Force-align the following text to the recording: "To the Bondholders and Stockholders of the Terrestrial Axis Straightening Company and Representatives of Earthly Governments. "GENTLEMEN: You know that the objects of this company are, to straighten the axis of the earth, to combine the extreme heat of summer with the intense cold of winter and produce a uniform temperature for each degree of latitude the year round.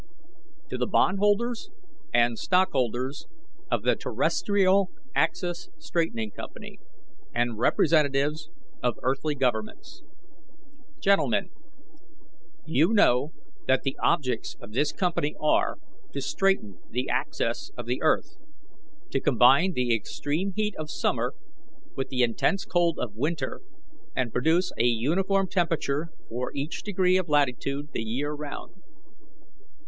"To 0.71 0.79
the 0.79 0.87
Bondholders 0.87 1.69
and 2.11 2.39
Stockholders 2.39 3.27
of 3.69 3.83
the 3.83 3.95
Terrestrial 3.95 4.89
Axis 5.13 5.69
Straightening 5.77 6.31
Company 6.31 6.79
and 7.35 7.59
Representatives 7.59 8.49
of 8.81 8.97
Earthly 9.03 9.35
Governments. 9.35 10.01
"GENTLEMEN: 11.01 11.51
You 12.65 12.93
know 12.93 13.33
that 13.67 13.83
the 13.83 13.95
objects 14.01 14.57
of 14.59 14.71
this 14.71 14.91
company 14.91 15.35
are, 15.39 15.77
to 16.13 16.19
straighten 16.21 16.79
the 16.89 17.07
axis 17.07 17.69
of 17.77 17.85
the 17.85 18.01
earth, 18.01 18.37
to 19.11 19.19
combine 19.19 19.73
the 19.73 19.95
extreme 19.95 20.51
heat 20.55 20.73
of 20.79 20.89
summer 20.89 21.35
with 21.95 22.09
the 22.09 22.23
intense 22.23 22.65
cold 22.65 22.97
of 22.97 23.13
winter 23.15 23.61
and 24.15 24.33
produce 24.33 24.71
a 24.79 24.85
uniform 24.85 25.47
temperature 25.47 26.07
for 26.27 26.51
each 26.55 26.81
degree 26.81 27.17
of 27.17 27.29
latitude 27.29 27.89
the 27.93 28.01
year 28.01 28.31
round. 28.31 28.73